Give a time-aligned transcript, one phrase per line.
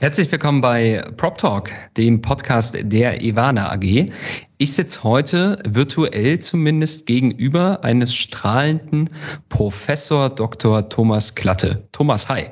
[0.00, 4.12] Herzlich willkommen bei Prop Talk, dem Podcast der Ivana AG.
[4.58, 9.10] Ich sitze heute virtuell zumindest gegenüber eines strahlenden
[9.48, 10.88] Professor Dr.
[10.88, 11.88] Thomas Klatte.
[11.90, 12.46] Thomas, hi.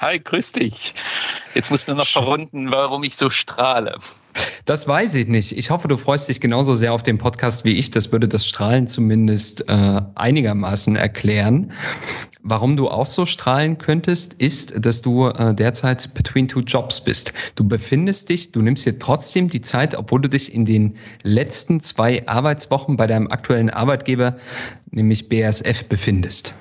[0.00, 0.94] Hi, grüß dich.
[1.54, 3.98] Jetzt muss man noch verrunden, warum ich so strahle.
[4.64, 5.54] Das weiß ich nicht.
[5.54, 7.90] Ich hoffe, du freust dich genauso sehr auf den Podcast wie ich.
[7.90, 11.70] Das würde das Strahlen zumindest äh, einigermaßen erklären.
[12.42, 17.34] Warum du auch so strahlen könntest, ist, dass du äh, derzeit between two jobs bist.
[17.56, 21.82] Du befindest dich, du nimmst dir trotzdem die Zeit, obwohl du dich in den letzten
[21.82, 24.34] zwei Arbeitswochen bei deinem aktuellen Arbeitgeber,
[24.92, 26.54] nämlich BASF, befindest.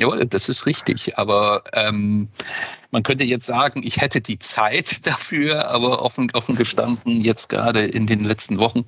[0.00, 1.18] Jawohl, das ist richtig.
[1.18, 2.28] Aber ähm,
[2.90, 7.84] man könnte jetzt sagen, ich hätte die Zeit dafür, aber offen, offen gestanden, jetzt gerade
[7.84, 8.86] in den letzten Wochen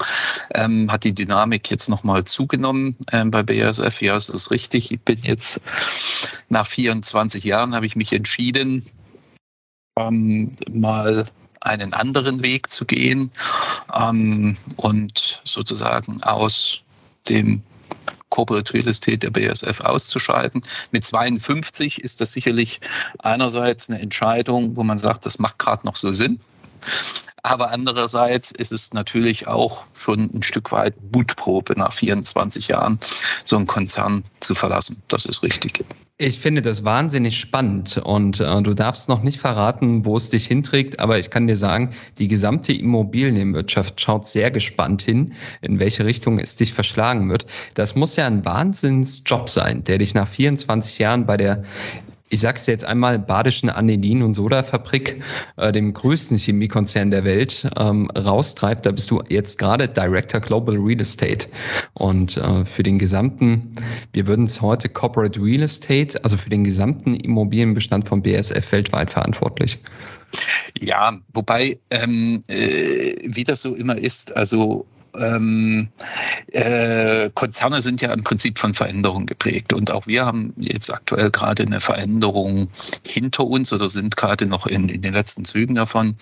[0.54, 4.00] ähm, hat die Dynamik jetzt nochmal zugenommen ähm, bei BASF.
[4.00, 4.90] Ja, es ist richtig.
[4.90, 5.60] Ich bin jetzt
[6.48, 8.82] nach 24 Jahren, habe ich mich entschieden,
[9.98, 11.26] ähm, mal
[11.60, 13.30] einen anderen Weg zu gehen
[13.94, 16.80] ähm, und sozusagen aus
[17.28, 17.62] dem
[18.32, 20.62] Corporate Real Estate der BASF auszuschalten.
[20.90, 22.80] Mit 52 ist das sicherlich
[23.18, 26.38] einerseits eine Entscheidung, wo man sagt, das macht gerade noch so Sinn.
[27.44, 32.98] Aber andererseits ist es natürlich auch schon ein Stück weit Mutprobe nach 24 Jahren,
[33.44, 35.02] so einen Konzern zu verlassen.
[35.08, 35.84] Das ist richtig.
[36.24, 40.46] Ich finde das wahnsinnig spannend und äh, du darfst noch nicht verraten, wo es dich
[40.46, 46.04] hinträgt, aber ich kann dir sagen, die gesamte Immobilienwirtschaft schaut sehr gespannt hin, in welche
[46.04, 47.46] Richtung es dich verschlagen wird.
[47.74, 51.64] Das muss ja ein Wahnsinnsjob sein, der dich nach 24 Jahren bei der
[52.32, 55.22] ich sag's jetzt einmal, Badischen Anilin- und Sodafabrik,
[55.58, 58.86] äh, dem größten Chemiekonzern der Welt, ähm, raustreibt.
[58.86, 61.46] Da bist du jetzt gerade Director Global Real Estate.
[61.92, 63.74] Und äh, für den gesamten,
[64.14, 69.10] wir würden es heute Corporate Real Estate, also für den gesamten Immobilienbestand von BSF weltweit
[69.10, 69.78] verantwortlich.
[70.80, 74.86] Ja, wobei, ähm, äh, wie das so immer ist, also
[75.16, 75.88] ähm,
[76.48, 79.72] äh, Konzerne sind ja im Prinzip von Veränderungen geprägt.
[79.72, 82.68] Und auch wir haben jetzt aktuell gerade eine Veränderung
[83.06, 86.16] hinter uns oder sind gerade noch in, in den letzten Zügen davon.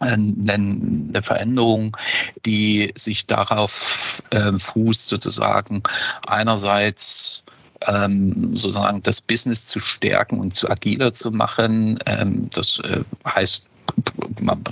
[0.00, 1.96] Äh, eine Veränderung,
[2.44, 5.82] die sich darauf äh, fußt, sozusagen
[6.26, 7.42] einerseits
[7.88, 11.98] ähm, sozusagen das Business zu stärken und zu agiler zu machen.
[12.06, 13.66] Ähm, das äh, heißt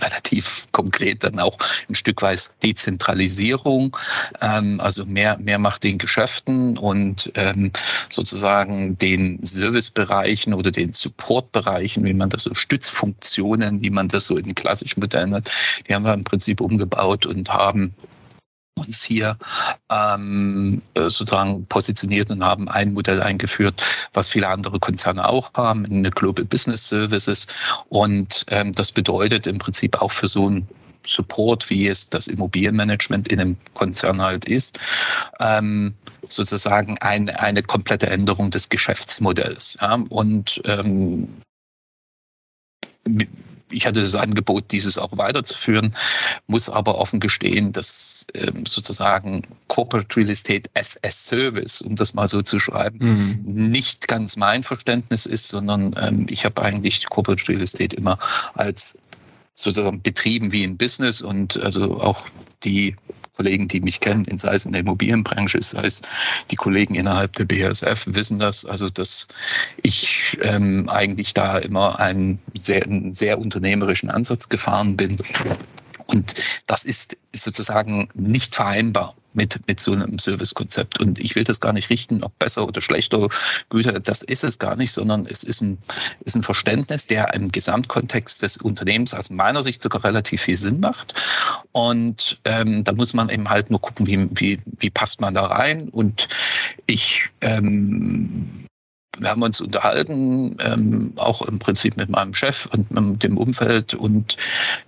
[0.03, 1.57] relativ konkret dann auch
[1.89, 3.97] ein Stück weit Dezentralisierung,
[4.41, 7.71] ähm, also mehr, mehr Macht den Geschäften und ähm,
[8.09, 14.37] sozusagen den Servicebereichen oder den Supportbereichen, wie man das so Stützfunktionen, wie man das so
[14.37, 15.51] in klassischen Modellen hat,
[15.89, 17.95] die haben wir im Prinzip umgebaut und haben
[18.77, 19.37] uns hier
[19.91, 23.83] ähm, äh, sozusagen positioniert und haben ein Modell eingeführt,
[24.13, 27.47] was viele andere Konzerne auch haben, eine Global Business Services.
[27.89, 30.69] Und ähm, das bedeutet im Prinzip auch für so ein
[31.07, 34.79] Support, wie es das Immobilienmanagement in einem Konzern halt ist,
[35.41, 35.95] ähm,
[36.29, 39.79] sozusagen ein, eine komplette Änderung des Geschäftsmodells.
[39.81, 39.95] Ja?
[40.11, 41.29] Und ähm,
[43.71, 45.95] ich hatte das Angebot, dieses auch weiterzuführen,
[46.47, 52.15] muss aber offen gestehen, dass ähm, sozusagen Corporate Real Estate as a Service, um das
[52.15, 52.99] mal so zu schreiben,
[53.45, 53.71] mhm.
[53.71, 58.19] nicht ganz mein Verständnis ist, sondern ähm, ich habe eigentlich Corporate Real Estate immer
[58.55, 58.99] als
[59.55, 62.27] sozusagen betrieben wie ein Business und also auch
[62.65, 62.97] die
[63.41, 66.03] Kollegen, die mich kennen, sei es in der Immobilienbranche, sei es
[66.51, 68.67] die Kollegen innerhalb der BASF, wissen das.
[68.67, 69.29] Also, dass
[69.83, 75.17] ich ähm, eigentlich da immer einen sehr, einen sehr unternehmerischen Ansatz gefahren bin.
[76.05, 76.35] Und
[76.67, 81.01] das ist sozusagen nicht vereinbar mit, mit so einem Servicekonzept.
[81.01, 83.29] Und ich will das gar nicht richten, ob besser oder schlechter
[83.69, 85.79] Güter, das ist es gar nicht, sondern es ist ein,
[86.25, 90.81] ist ein Verständnis, der im Gesamtkontext des Unternehmens aus meiner Sicht sogar relativ viel Sinn
[90.81, 91.15] macht.
[91.73, 95.47] Und ähm, da muss man eben halt nur gucken, wie, wie, wie passt man da
[95.47, 95.89] rein.
[95.89, 96.29] Und
[96.87, 98.67] ich ähm,
[99.21, 103.95] wir haben uns unterhalten, ähm, auch im Prinzip mit meinem Chef und mit dem Umfeld.
[103.95, 104.37] Und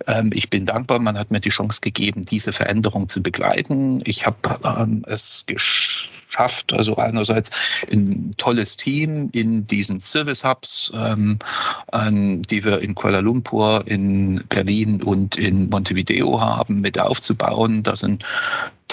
[0.07, 4.01] ähm, ich bin dankbar, man hat mir die Chance gegeben, diese Veränderung zu begleiten.
[4.05, 6.73] Ich habe ähm, es geschafft schafft.
[6.73, 7.51] Also einerseits
[7.91, 11.39] ein tolles Team in diesen Service Hubs, ähm,
[11.93, 17.83] ähm, die wir in Kuala Lumpur, in Berlin und in Montevideo haben, mit aufzubauen.
[17.83, 18.25] Da sind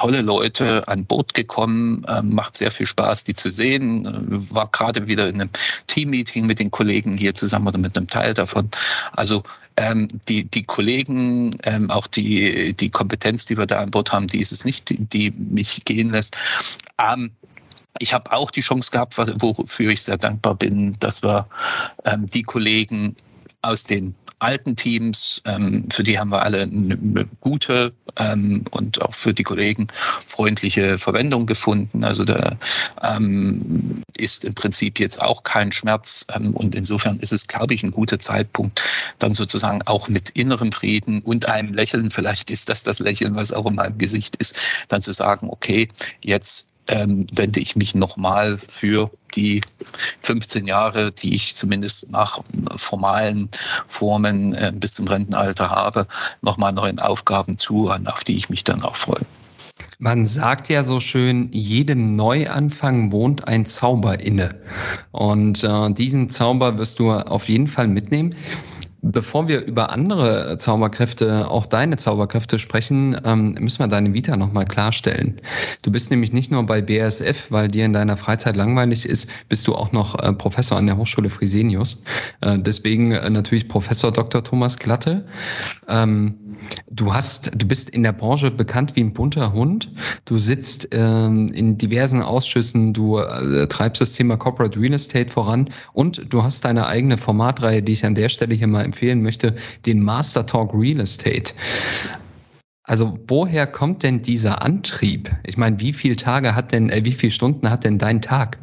[0.00, 4.06] tolle Leute an Bord gekommen, ähm, macht sehr viel Spaß, die zu sehen.
[4.06, 5.50] Äh, war gerade wieder in einem
[5.88, 8.70] Teammeeting mit den Kollegen hier zusammen oder mit einem Teil davon.
[9.12, 9.42] Also
[9.76, 14.26] ähm, die, die Kollegen, ähm, auch die, die Kompetenz, die wir da an Bord haben,
[14.26, 16.38] die ist es nicht, die, die mich gehen lässt.
[16.98, 17.30] Ähm,
[17.98, 21.46] ich habe auch die Chance gehabt, wofür ich sehr dankbar bin, dass wir
[22.06, 23.14] ähm, die Kollegen
[23.60, 29.14] aus den alten Teams, ähm, für die haben wir alle eine, gute ähm, und auch
[29.14, 29.88] für die Kollegen
[30.26, 32.04] freundliche Verwendung gefunden.
[32.04, 32.56] Also da
[33.02, 37.82] ähm, ist im Prinzip jetzt auch kein Schmerz ähm, und insofern ist es, glaube ich,
[37.82, 38.82] ein guter Zeitpunkt,
[39.18, 43.52] dann sozusagen auch mit innerem Frieden und einem Lächeln, vielleicht ist das das Lächeln, was
[43.52, 44.56] auch in meinem Gesicht ist,
[44.88, 45.88] dann zu sagen, okay,
[46.22, 49.62] jetzt ähm, wende ich mich nochmal für die
[50.22, 52.42] 15 Jahre, die ich zumindest nach
[52.76, 53.48] formalen
[53.88, 56.06] Formen äh, bis zum Rentenalter habe,
[56.42, 59.24] nochmal neuen Aufgaben zu, auf die ich mich dann auch freue.
[59.98, 64.58] Man sagt ja so schön, jedem Neuanfang wohnt ein Zauber inne.
[65.12, 68.34] Und äh, diesen Zauber wirst du auf jeden Fall mitnehmen.
[69.02, 74.66] Bevor wir über andere Zauberkräfte, auch deine Zauberkräfte sprechen, ähm, müssen wir deine Vita nochmal
[74.66, 75.40] klarstellen.
[75.82, 79.66] Du bist nämlich nicht nur bei BASF, weil dir in deiner Freizeit langweilig ist, bist
[79.66, 82.02] du auch noch äh, Professor an der Hochschule Fresenius.
[82.42, 84.44] Äh, deswegen äh, natürlich Professor Dr.
[84.44, 85.24] Thomas Glatte.
[85.88, 86.34] Ähm,
[86.90, 89.90] du hast, du bist in der Branche bekannt wie ein bunter Hund.
[90.26, 93.18] Du sitzt ähm, in diversen Ausschüssen, du
[93.68, 98.04] treibst das Thema Corporate Real Estate voran und du hast deine eigene Formatreihe, die ich
[98.04, 99.54] an der Stelle hier mal empfehlen möchte,
[99.86, 101.52] den Master Talk Real Estate.
[102.84, 105.30] Also woher kommt denn dieser Antrieb?
[105.44, 108.58] Ich meine, wie viele Tage hat denn, äh, wie viele Stunden hat denn dein Tag?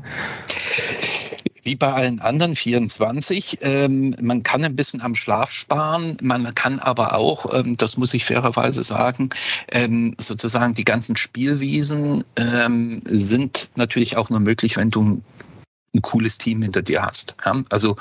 [1.68, 3.60] wie bei allen anderen 24.
[3.62, 8.14] Ähm, man kann ein bisschen am Schlaf sparen, man kann aber auch, ähm, das muss
[8.14, 9.30] ich fairerweise sagen,
[9.72, 15.22] ähm, sozusagen die ganzen Spielwiesen ähm, sind natürlich auch nur möglich, wenn du
[15.94, 17.36] ein cooles Team hinter dir hast.
[17.46, 17.64] Ja?
[17.70, 17.96] Also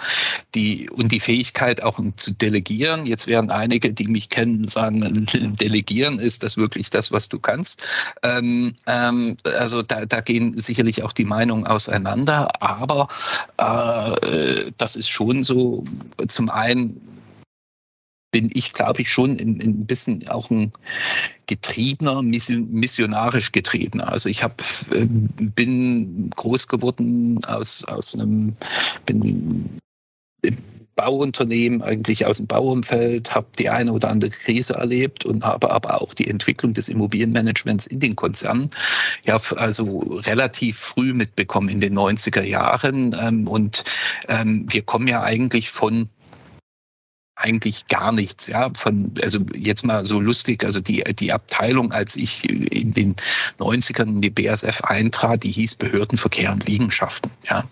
[0.55, 3.07] die und die Fähigkeit auch zu delegieren.
[3.07, 5.27] Jetzt werden einige, die mich kennen, sagen,
[5.61, 7.83] delegieren ist das wirklich das, was du kannst.
[8.23, 13.09] Ähm, ähm, also da, da, gehen sicherlich auch die Meinungen auseinander, aber
[13.59, 15.85] äh, das ist schon so
[16.27, 17.01] zum einen
[18.37, 20.71] bin ich, glaube ich, schon ein, ein bisschen auch ein
[21.47, 24.13] getriebener, missionarisch getriebener.
[24.13, 24.61] Also ich hab,
[24.93, 28.55] äh, bin groß geworden aus, aus einem,
[29.07, 29.81] bin
[30.97, 36.03] Bauunternehmen, eigentlich aus dem Bauumfeld, habe die eine oder andere Krise erlebt und habe aber
[36.03, 38.69] auch die Entwicklung des Immobilienmanagements in den Konzernen
[39.25, 43.17] ja also relativ früh mitbekommen in den 90er Jahren.
[43.19, 43.85] Ähm, und
[44.29, 46.11] ähm, wir kommen ja eigentlich von
[47.37, 52.17] eigentlich gar nichts, ja, von, also jetzt mal so lustig, also die, die Abteilung, als
[52.17, 53.15] ich in den
[53.59, 57.65] 90ern in die BSF eintrat, die hieß Behördenverkehr und Liegenschaften, ja.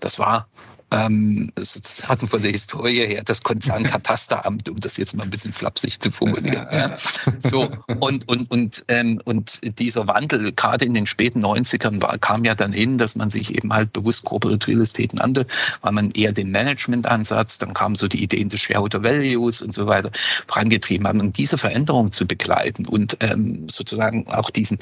[0.00, 0.48] Das war
[0.90, 6.00] ähm, sozusagen von der Historie her das Konzernkatasteramt, um das jetzt mal ein bisschen flapsig
[6.00, 6.66] zu formulieren.
[6.72, 6.96] Ja.
[7.40, 7.70] So,
[8.00, 12.54] und, und, und, ähm, und dieser Wandel, gerade in den späten 90ern, war, kam ja
[12.54, 15.46] dann hin, dass man sich eben halt bewusst Corporate Real Estate nannte,
[15.82, 19.86] weil man eher den Management-Ansatz, dann kamen so die Ideen des Shareholder Values und so
[19.86, 20.10] weiter
[20.46, 21.20] vorangetrieben haben.
[21.20, 24.78] Und diese Veränderung zu begleiten und ähm, sozusagen auch diesen,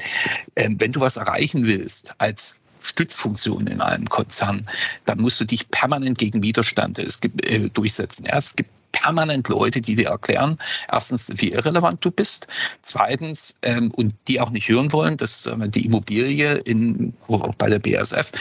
[0.55, 4.67] ähm, wenn du was erreichen willst als Stützfunktion in einem Konzern,
[5.05, 8.25] dann musst du dich permanent gegen Widerstand äh, durchsetzen.
[8.25, 10.57] Ja, es gibt permanent Leute, die dir erklären,
[10.91, 12.47] erstens, wie irrelevant du bist,
[12.81, 17.69] zweitens, ähm, und die auch nicht hören wollen, dass äh, die Immobilie in, auch bei
[17.69, 18.31] der BASF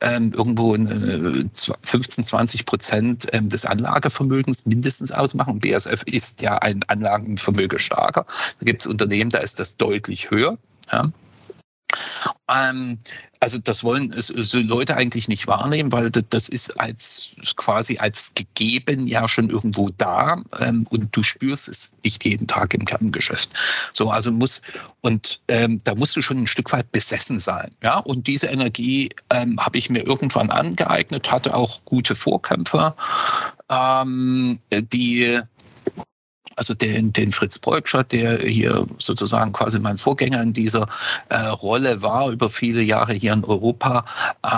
[0.00, 1.44] ähm, irgendwo äh,
[1.82, 5.58] 15, 20 Prozent ähm, des Anlagevermögens mindestens ausmachen.
[5.60, 8.26] BASF ist ja ein Anlagenvermögen starker.
[8.60, 10.58] Da gibt es Unternehmen, da ist das deutlich höher.
[10.92, 11.10] Ja.
[12.48, 12.98] Ähm,
[13.40, 19.06] also das wollen so Leute eigentlich nicht wahrnehmen, weil das ist als quasi als gegeben
[19.06, 23.50] ja schon irgendwo da ähm, und du spürst es nicht jeden Tag im Kerngeschäft.
[23.92, 24.62] So also muss
[25.02, 27.98] und ähm, da musst du schon ein Stück weit besessen sein, ja.
[27.98, 32.96] Und diese Energie ähm, habe ich mir irgendwann angeeignet, hatte auch gute Vorkämpfer,
[33.68, 35.40] ähm, die
[36.56, 40.86] also den, den Fritz Bolscher, der hier sozusagen quasi mein Vorgänger in dieser
[41.28, 44.04] äh, Rolle war über viele Jahre hier in Europa,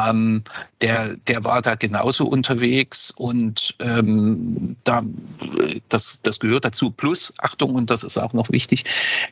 [0.09, 0.43] ähm,
[0.83, 5.03] der, der war da genauso unterwegs und ähm, da,
[5.89, 6.91] das, das gehört dazu.
[6.91, 8.85] Plus, Achtung, und das ist auch noch wichtig,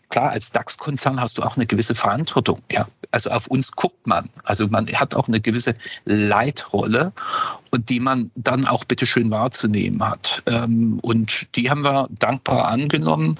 [0.09, 2.61] klar, als DAX-Konzern hast du auch eine gewisse Verantwortung.
[2.71, 2.89] Ja?
[3.11, 4.31] Also auf uns guckt man.
[4.45, 7.13] Also man hat auch eine gewisse Leitrolle
[7.75, 10.43] und die man dann auch bitteschön wahrzunehmen hat.
[10.47, 13.37] Ähm, und die haben wir dankbar angenommen.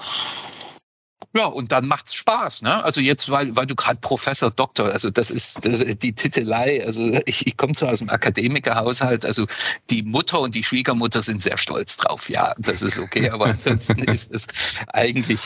[1.33, 2.83] Ja, und dann macht's Spaß, ne?
[2.83, 6.83] Also jetzt, weil, weil du gerade Professor, Doktor, also das ist, das ist die Titelei.
[6.85, 9.45] Also ich, ich komme zwar aus dem Akademikerhaushalt, also
[9.89, 12.29] die Mutter und die Schwiegermutter sind sehr stolz drauf.
[12.29, 14.47] Ja, das ist okay, aber ansonsten ist es
[14.93, 15.41] eigentlich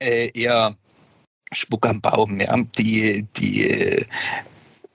[0.00, 0.76] äh, eher
[1.52, 2.40] Spuck am Baum.
[2.40, 4.06] Ja, die die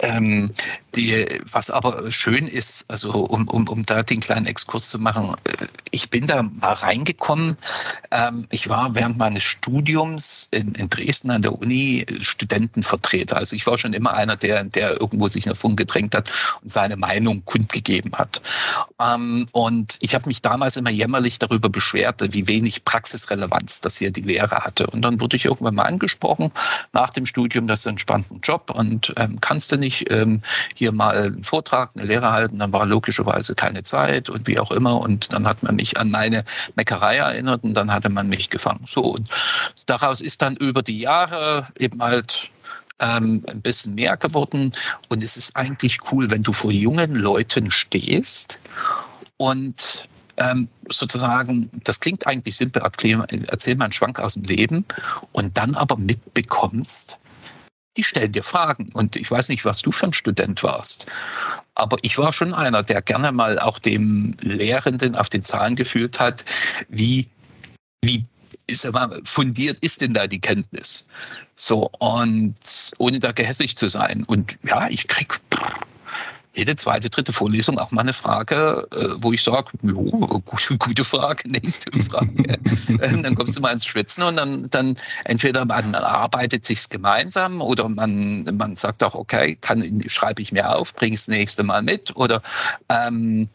[0.01, 0.51] ähm,
[0.95, 5.35] die, was aber schön ist, also um, um, um da den kleinen Exkurs zu machen,
[5.45, 7.55] äh, ich bin da mal reingekommen.
[8.11, 13.37] Ähm, ich war während meines Studiums in, in Dresden an der Uni Studentenvertreter.
[13.37, 16.29] Also ich war schon immer einer, der, der irgendwo sich nach vorn gedrängt hat
[16.61, 18.41] und seine Meinung kundgegeben hat.
[18.99, 24.11] Ähm, und ich habe mich damals immer jämmerlich darüber beschwert, wie wenig Praxisrelevanz das hier
[24.11, 24.87] die Lehre hatte.
[24.87, 26.51] Und dann wurde ich irgendwann mal angesprochen
[26.91, 30.41] nach dem Studium, das ist ein spannender Job und ähm, kannst du nicht ähm,
[30.75, 34.71] hier mal einen Vortrag, eine Lehre halten, dann war logischerweise keine Zeit und wie auch
[34.71, 34.99] immer.
[34.99, 36.43] Und dann hat man mich an meine
[36.75, 38.85] Meckerei erinnert und dann hatte man mich gefangen.
[38.85, 39.29] So, und
[39.85, 42.51] daraus ist dann über die Jahre eben halt
[42.99, 44.71] ähm, ein bisschen mehr geworden.
[45.09, 48.59] Und es ist eigentlich cool, wenn du vor jungen Leuten stehst
[49.37, 50.07] und
[50.37, 54.85] ähm, sozusagen, das klingt eigentlich simpel, erzähl, erzähl mal einen Schwank aus dem Leben
[55.31, 57.19] und dann aber mitbekommst,
[57.97, 58.89] die stellen dir Fragen.
[58.93, 61.05] Und ich weiß nicht, was du für ein Student warst.
[61.75, 66.19] Aber ich war schon einer, der gerne mal auch dem Lehrenden auf den Zahlen gefühlt
[66.19, 66.45] hat,
[66.89, 67.27] wie,
[68.01, 68.25] wie
[68.67, 71.07] ist aber fundiert ist denn da die Kenntnis?
[71.55, 72.55] So, und
[72.97, 74.23] ohne da gehässig zu sein.
[74.27, 75.39] Und ja, ich krieg
[76.53, 81.49] jede zweite, dritte Vorlesung auch mal eine Frage, äh, wo ich sage, gute, gute Frage,
[81.49, 82.31] nächste Frage.
[83.01, 87.61] Ähm, dann kommst du mal ins Schwitzen und dann, dann entweder man arbeitet sich's gemeinsam
[87.61, 91.81] oder man, man sagt auch, okay, kann, schreibe ich mir auf, bring es nächste Mal
[91.81, 92.41] mit oder
[92.89, 93.47] ähm,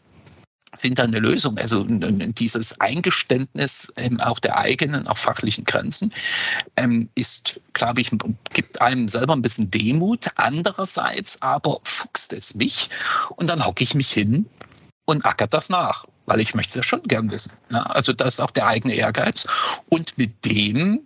[0.77, 1.57] finde eine Lösung.
[1.57, 6.13] Also dieses Eingeständnis ähm, auch der eigenen, auch fachlichen Grenzen
[6.75, 8.11] ähm, ist, glaube ich,
[8.53, 10.27] gibt einem selber ein bisschen Demut.
[10.35, 12.89] Andererseits aber fuchst es mich
[13.35, 14.45] und dann hocke ich mich hin
[15.05, 17.53] und ackert das nach, weil ich möchte es ja schon gern wissen.
[17.71, 19.47] Ja, also das ist auch der eigene Ehrgeiz.
[19.89, 20.99] Und mit dem,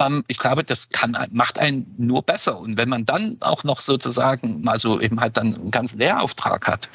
[0.00, 2.58] ähm, ich glaube, das kann, macht einen nur besser.
[2.58, 6.66] Und wenn man dann auch noch sozusagen mal so eben halt dann einen ganzen Lehrauftrag
[6.66, 6.88] hat,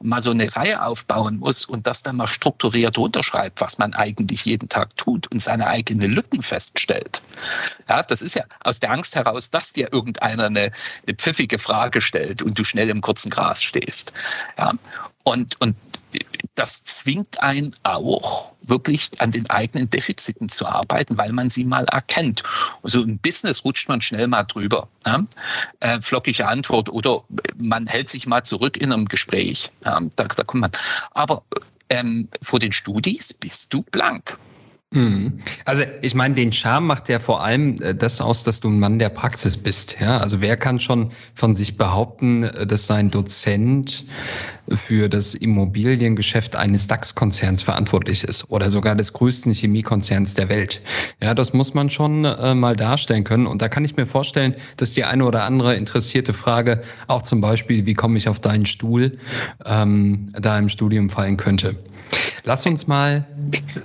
[0.00, 4.44] mal so eine Reihe aufbauen muss und das dann mal strukturiert runterschreibt, was man eigentlich
[4.44, 7.20] jeden Tag tut und seine eigenen Lücken feststellt.
[7.88, 10.70] Ja, das ist ja aus der Angst heraus, dass dir irgendeiner eine,
[11.06, 14.12] eine pfiffige Frage stellt und du schnell im kurzen Gras stehst.
[14.58, 14.72] Ja,
[15.24, 15.74] und, und
[16.58, 21.84] das zwingt einen auch wirklich an den eigenen Defiziten zu arbeiten, weil man sie mal
[21.84, 22.42] erkennt.
[22.82, 24.88] Also im Business rutscht man schnell mal drüber.
[25.06, 25.24] Ja?
[25.80, 27.22] Äh, flockige Antwort oder
[27.56, 29.70] man hält sich mal zurück in einem Gespräch.
[29.84, 30.00] Ja?
[30.16, 30.72] Da, da kommt man.
[31.12, 31.42] Aber
[31.90, 34.38] ähm, vor den Studis bist du blank.
[34.90, 35.40] Mhm.
[35.66, 38.80] Also ich meine, den Charme macht ja vor allem äh, das aus, dass du ein
[38.80, 39.98] Mann der Praxis bist.
[40.00, 44.06] Ja, also wer kann schon von sich behaupten, äh, dass sein Dozent
[44.70, 50.80] für das Immobiliengeschäft eines DAX-Konzerns verantwortlich ist oder sogar des größten Chemiekonzerns der Welt?
[51.22, 53.46] Ja, das muss man schon äh, mal darstellen können.
[53.46, 57.42] Und da kann ich mir vorstellen, dass die eine oder andere interessierte Frage auch zum
[57.42, 59.18] Beispiel, wie komme ich auf deinen Stuhl,
[59.66, 61.76] ähm, da im Studium fallen könnte.
[62.44, 63.26] Lass uns mal,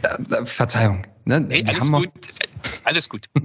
[0.02, 1.04] äh, Verzeihung.
[1.26, 1.46] Ne?
[1.50, 2.10] Hey, alles gut.
[2.84, 3.30] Alles gut.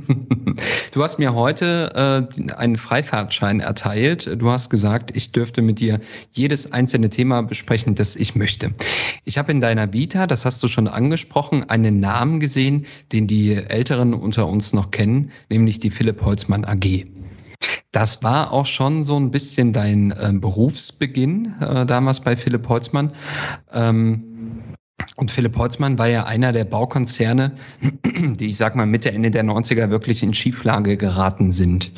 [0.90, 4.28] Du hast mir heute äh, einen Freifahrtschein erteilt.
[4.40, 6.00] Du hast gesagt, ich dürfte mit dir
[6.32, 8.74] jedes einzelne Thema besprechen, das ich möchte.
[9.24, 13.52] Ich habe in deiner Vita, das hast du schon angesprochen, einen Namen gesehen, den die
[13.54, 17.06] Älteren unter uns noch kennen, nämlich die Philipp Holzmann AG.
[17.92, 23.12] Das war auch schon so ein bisschen dein äh, Berufsbeginn äh, damals bei Philipp Holzmann.
[23.72, 24.37] Ähm,
[25.16, 27.52] und Philipp Holzmann war ja einer der Baukonzerne,
[28.04, 31.90] die ich sag mal Mitte, Ende der 90er wirklich in Schieflage geraten sind.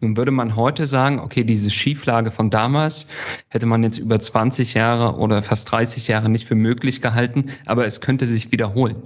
[0.00, 3.08] Nun würde man heute sagen, okay, diese Schieflage von damals
[3.48, 7.86] hätte man jetzt über 20 Jahre oder fast 30 Jahre nicht für möglich gehalten, aber
[7.86, 8.96] es könnte sich wiederholen.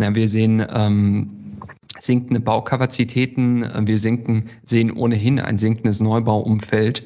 [0.00, 1.45] Ja, wir sehen ähm,
[1.98, 3.68] sinkende Baukapazitäten.
[3.86, 7.02] Wir sinken, sehen ohnehin ein sinkendes Neubauumfeld.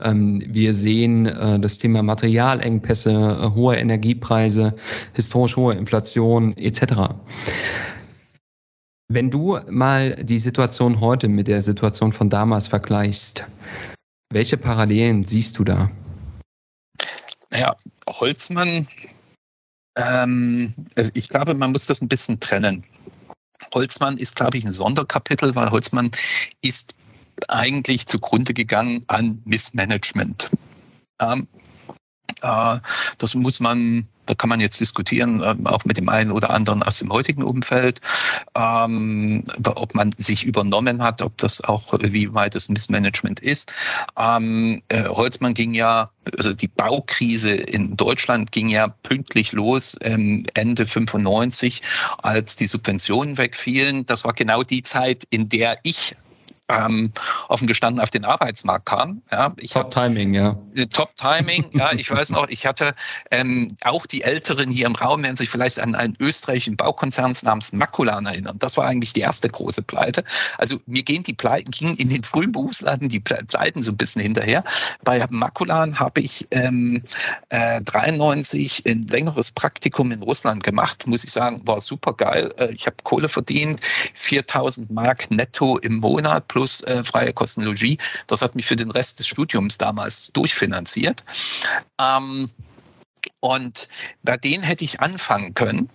[0.00, 4.74] Ähm, wir sehen äh, das Thema Materialengpässe, äh, hohe Energiepreise,
[5.14, 7.14] historisch hohe Inflation etc.
[9.08, 13.46] Wenn du mal die Situation heute mit der Situation von damals vergleichst,
[14.32, 15.90] welche Parallelen siehst du da?
[17.50, 17.74] Naja,
[18.08, 18.86] Holzmann,
[19.96, 20.72] ähm,
[21.14, 22.84] ich glaube, man muss das ein bisschen trennen.
[23.74, 26.10] Holzmann ist, glaube ich, ein Sonderkapitel, weil Holzmann
[26.62, 26.94] ist
[27.48, 30.50] eigentlich zugrunde gegangen an Missmanagement.
[31.20, 31.69] Ähm, äh,
[32.40, 36.82] das muss man, da kann man jetzt diskutieren, äh, auch mit dem einen oder anderen
[36.82, 38.00] aus dem heutigen Umfeld,
[38.54, 43.72] ähm, ob man sich übernommen hat, ob das auch, wie weit das Missmanagement ist.
[44.16, 50.44] Ähm, äh, Holzmann ging ja, also die Baukrise in Deutschland ging ja pünktlich los ähm,
[50.54, 51.82] Ende 95,
[52.18, 54.06] als die Subventionen wegfielen.
[54.06, 56.14] Das war genau die Zeit, in der ich
[56.70, 57.12] ähm,
[57.48, 59.22] offen gestanden auf den Arbeitsmarkt kam.
[59.30, 60.56] Ja, Top hab, Timing, ja.
[60.74, 61.92] Äh, Top Timing, ja.
[61.92, 62.94] Ich weiß noch, ich hatte
[63.30, 67.72] ähm, auch die Älteren hier im Raum werden sich vielleicht an einen österreichischen Baukonzern namens
[67.72, 68.56] Makulan erinnern.
[68.58, 70.24] Das war eigentlich die erste große Pleite.
[70.58, 74.22] Also mir gehen die Pleiten, gingen in den frühen Berufsladen die Pleiten so ein bisschen
[74.22, 74.64] hinterher.
[75.04, 77.02] Bei Makulan habe ich ähm,
[77.48, 82.52] äh, 93 ein längeres Praktikum in Russland gemacht, muss ich sagen, war super geil.
[82.58, 83.80] Äh, ich habe Kohle verdient,
[84.14, 87.96] 4000 Mark netto im Monat plus plus äh, freie Kostenlogie.
[88.26, 91.24] Das hat mich für den Rest des Studiums damals durchfinanziert.
[91.98, 92.50] Ähm,
[93.40, 93.88] und
[94.22, 95.88] bei denen hätte ich anfangen können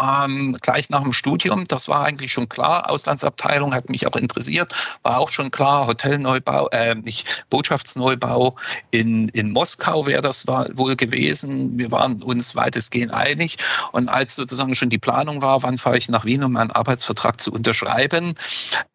[0.00, 1.64] ähm, gleich nach dem Studium.
[1.64, 2.90] Das war eigentlich schon klar.
[2.90, 4.72] Auslandsabteilung hat mich auch interessiert.
[5.02, 5.86] War auch schon klar.
[5.86, 8.56] Hotelneubau, äh, nicht Botschaftsneubau
[8.90, 11.78] in, in Moskau wäre das war wohl gewesen.
[11.78, 13.58] Wir waren uns weitestgehend einig.
[13.92, 17.40] Und als sozusagen schon die Planung war, wann fahre ich nach Wien, um meinen Arbeitsvertrag
[17.40, 18.34] zu unterschreiben,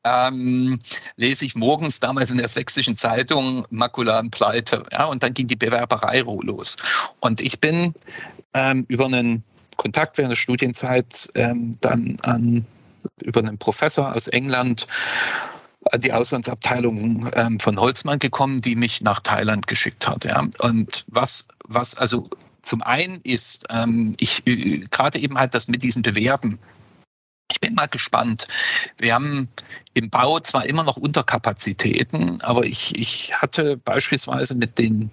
[0.04, 0.80] ähm,
[1.16, 4.84] lese ich morgens damals in der sächsischen Zeitung Makulan-Pleite.
[4.92, 6.76] Ja, und dann ging die Bewerberei los.
[7.20, 7.94] Und ich bin
[8.54, 9.44] ähm, über einen
[9.80, 12.66] Kontakt während der Studienzeit ähm, dann an,
[13.24, 14.88] über einen Professor aus England
[15.92, 20.26] an die Auslandsabteilung ähm, von Holzmann gekommen, die mich nach Thailand geschickt hat.
[20.26, 20.46] Ja.
[20.60, 22.30] Und was, was also
[22.62, 26.60] zum einen ist, ähm, ich äh, gerade eben halt das mit diesem Bewerben
[27.52, 28.48] ich bin mal gespannt.
[28.98, 29.50] Wir haben
[29.96, 35.12] im Bau zwar immer noch Unterkapazitäten, aber ich, ich hatte beispielsweise mit den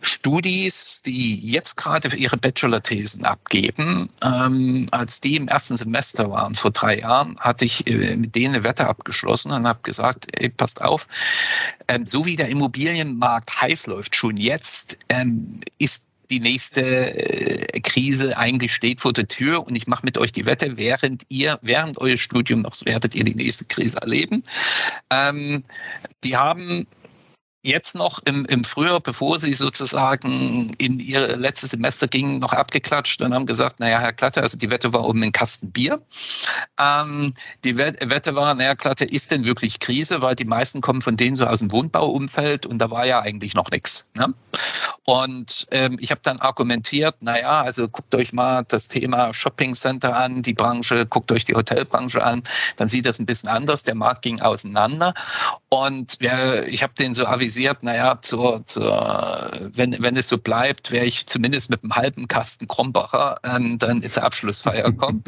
[0.00, 6.72] Studis, die jetzt gerade ihre Bachelor-Thesen abgeben, ähm, als die im ersten Semester waren vor
[6.72, 10.82] drei Jahren, hatte ich äh, mit denen eine Wette abgeschlossen und habe gesagt, ey, passt
[10.82, 11.06] auf,
[11.88, 18.36] ähm, so wie der Immobilienmarkt heiß läuft schon jetzt, ähm, ist die nächste äh, Krise
[18.36, 21.98] eigentlich steht vor der Tür und ich mache mit euch die Wette, während ihr, während
[21.98, 24.42] eures Studiums werdet ihr die nächste Krise erleben.
[25.10, 25.62] Ähm,
[26.24, 26.88] die haben
[27.64, 33.22] jetzt noch im, im Frühjahr, bevor sie sozusagen in ihr letztes Semester gingen, noch abgeklatscht
[33.22, 36.00] und haben gesagt, naja, Herr Klatte, also die Wette war um einen Kasten Bier.
[36.78, 37.32] Ähm,
[37.64, 40.20] die Wette war, naja, Klatte, ist denn wirklich Krise?
[40.20, 43.54] Weil die meisten kommen von denen so aus dem Wohnbauumfeld und da war ja eigentlich
[43.54, 44.06] noch nichts.
[44.14, 44.34] Ne?
[45.06, 50.16] Und ähm, ich habe dann argumentiert, naja, also guckt euch mal das Thema Shopping Center
[50.16, 52.42] an, die Branche, guckt euch die Hotelbranche an,
[52.76, 53.84] dann sieht das ein bisschen anders.
[53.84, 55.14] Der Markt ging auseinander.
[55.68, 60.38] Und wir, ich habe den so avisiert, signalisiert, naja, zur, zur, wenn, wenn es so
[60.38, 65.22] bleibt, wäre ich zumindest mit einem halben Kasten Krombacher ähm, dann zur Abschlussfeier kommen.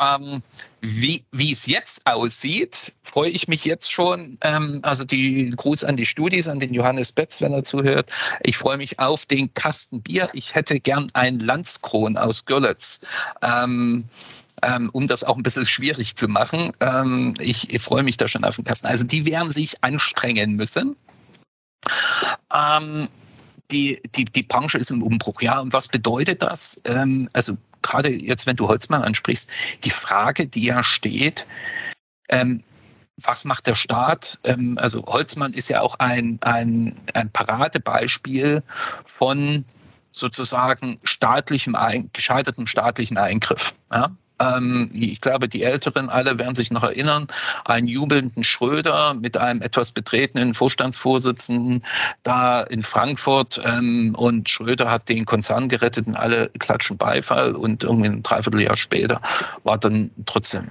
[0.00, 0.42] ähm,
[0.80, 4.38] wie, wie es jetzt aussieht, freue ich mich jetzt schon.
[4.42, 8.10] Ähm, also die Gruß an die Studis, an den Johannes Betz, wenn er zuhört.
[8.42, 10.28] Ich freue mich auf den Kasten Bier.
[10.32, 13.00] Ich hätte gern ein Landskron aus Görlitz.
[13.42, 14.04] Ähm,
[14.62, 16.72] ähm, um das auch ein bisschen schwierig zu machen.
[16.80, 18.88] Ähm, ich, ich freue mich da schon auf den Kasten.
[18.88, 20.96] Also die werden sich anstrengen müssen.
[22.52, 23.08] Ähm,
[23.70, 25.60] die, die, die Branche ist im Umbruch, ja.
[25.60, 26.80] Und was bedeutet das?
[26.84, 29.50] Ähm, also gerade jetzt, wenn du Holzmann ansprichst,
[29.84, 31.46] die Frage, die ja steht,
[32.28, 32.62] ähm,
[33.22, 34.38] was macht der Staat?
[34.44, 38.62] Ähm, also Holzmann ist ja auch ein, ein, ein Paradebeispiel
[39.06, 39.64] von
[40.12, 41.76] sozusagen staatlichem,
[42.12, 43.74] gescheitertem staatlichen Eingriff.
[43.92, 44.10] Ja?
[44.40, 47.26] Ähm, ich glaube, die Älteren alle werden sich noch erinnern,
[47.64, 51.84] einen jubelnden Schröder mit einem etwas betretenen Vorstandsvorsitzenden
[52.22, 57.84] da in Frankfurt ähm, und Schröder hat den Konzern gerettet und alle klatschen Beifall und
[57.84, 59.20] irgendwie ein Dreivierteljahr später
[59.64, 60.68] war dann trotzdem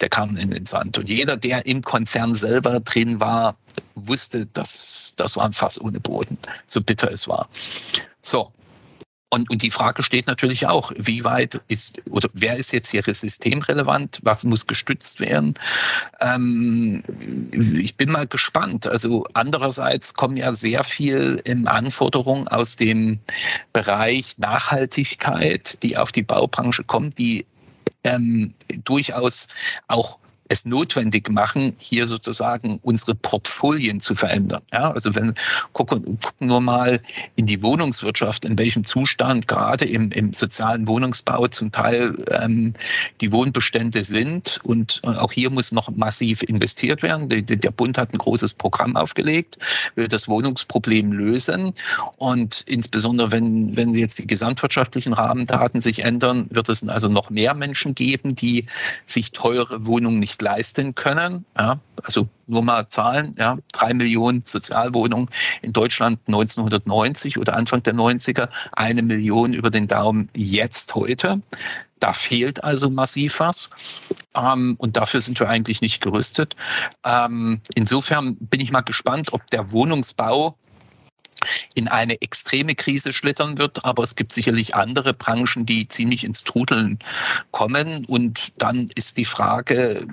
[0.00, 0.98] der Kahn in den Sand.
[0.98, 3.56] Und jeder, der im Konzern selber drin war,
[3.94, 7.48] wusste, dass das war ein Fass ohne Boden, so bitter es war.
[8.22, 8.52] So,
[9.30, 13.02] und, und die Frage steht natürlich auch, wie weit ist oder wer ist jetzt hier
[13.02, 15.54] systemrelevant, was muss gestützt werden?
[16.20, 17.02] Ähm,
[17.52, 18.88] ich bin mal gespannt.
[18.88, 23.20] Also andererseits kommen ja sehr viel in Anforderungen aus dem
[23.72, 27.46] Bereich Nachhaltigkeit, die auf die Baubranche kommt, die
[28.02, 28.52] ähm,
[28.84, 29.46] durchaus
[29.86, 30.18] auch
[30.50, 34.62] es notwendig machen, hier sozusagen unsere Portfolien zu verändern.
[34.72, 35.34] Ja, also wenn
[35.72, 37.00] gucken, gucken nur mal
[37.36, 42.74] in die Wohnungswirtschaft, in welchem Zustand gerade im, im sozialen Wohnungsbau zum Teil ähm,
[43.20, 44.58] die Wohnbestände sind.
[44.64, 47.28] Und auch hier muss noch massiv investiert werden.
[47.28, 49.56] Der, Bund hat ein großes Programm aufgelegt,
[49.94, 51.72] will das Wohnungsproblem lösen.
[52.18, 57.54] Und insbesondere wenn, wenn jetzt die gesamtwirtschaftlichen Rahmendaten sich ändern, wird es also noch mehr
[57.54, 58.66] Menschen geben, die
[59.06, 61.44] sich teure Wohnungen leisten können.
[61.58, 65.28] Ja, also nur mal Zahlen, ja, drei Millionen Sozialwohnungen
[65.62, 71.40] in Deutschland 1990 oder Anfang der 90er, eine Million über den Daumen jetzt heute.
[72.00, 73.70] Da fehlt also massiv was.
[74.34, 76.56] Ähm, und dafür sind wir eigentlich nicht gerüstet.
[77.04, 80.56] Ähm, insofern bin ich mal gespannt, ob der Wohnungsbau
[81.74, 86.44] in eine extreme Krise schlittern wird, aber es gibt sicherlich andere Branchen, die ziemlich ins
[86.44, 86.98] Trudeln
[87.50, 88.04] kommen.
[88.06, 90.06] Und dann ist die Frage,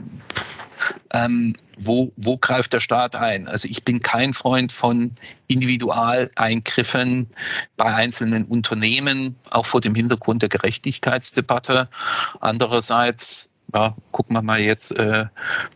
[1.13, 3.47] ähm, wo, wo greift der Staat ein?
[3.47, 5.11] Also ich bin kein Freund von
[5.47, 7.27] Individualeingriffen
[7.77, 11.89] bei einzelnen Unternehmen, auch vor dem Hintergrund der Gerechtigkeitsdebatte.
[12.39, 15.25] Andererseits ja, gucken wir mal jetzt äh,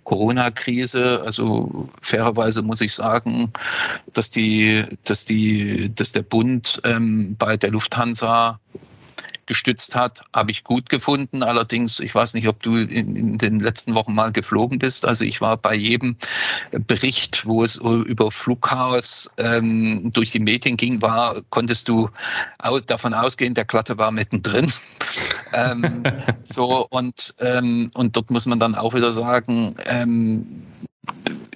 [0.04, 1.22] Corona-Krise.
[1.26, 3.52] Also fairerweise muss ich sagen,
[4.14, 8.60] dass die, dass die, dass der Bund ähm, bei der Lufthansa
[9.52, 11.44] gestützt hat, habe ich gut gefunden.
[11.44, 15.06] Allerdings, ich weiß nicht, ob du in, in, den letzten Wochen mal geflogen bist.
[15.06, 16.16] Also ich war bei jedem
[16.88, 22.10] Bericht, wo es über Flughaus ähm, durch die Medien ging, war, konntest du
[22.60, 24.72] aus, davon ausgehen, der Klatte war mittendrin.
[25.54, 26.04] Ähm,
[26.44, 30.64] so und, ähm, und dort muss man dann auch wieder sagen, ähm,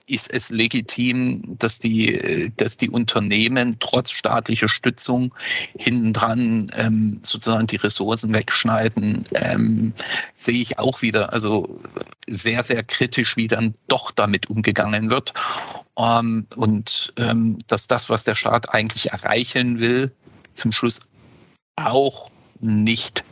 [0.07, 5.33] ist es legitim, dass die, dass die Unternehmen trotz staatlicher Stützung
[5.77, 9.93] hintendran ähm, sozusagen die Ressourcen wegschneiden, ähm,
[10.33, 11.79] sehe ich auch wieder, also
[12.29, 15.33] sehr, sehr kritisch, wie dann doch damit umgegangen wird.
[15.97, 20.11] Ähm, und ähm, dass das, was der Staat eigentlich erreichen will,
[20.53, 21.01] zum Schluss
[21.77, 22.29] auch
[22.59, 23.23] nicht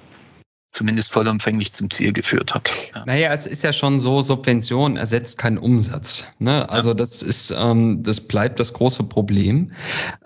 [0.74, 2.72] zumindest vollumfänglich zum Ziel geführt hat.
[2.94, 3.06] Ja.
[3.06, 6.26] Naja, es ist ja schon so, Subvention ersetzt keinen Umsatz.
[6.40, 6.68] Ne?
[6.70, 6.96] Also ja.
[6.96, 9.72] das ist, ähm, das bleibt das große Problem.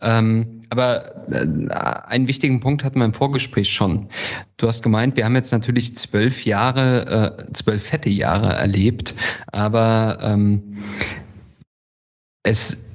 [0.01, 1.45] Ähm, aber äh,
[2.07, 4.09] einen wichtigen Punkt hatten wir im Vorgespräch schon.
[4.55, 9.15] Du hast gemeint, wir haben jetzt natürlich zwölf Jahre, äh, zwölf fette Jahre erlebt,
[9.47, 10.77] aber ähm,
[12.43, 12.86] es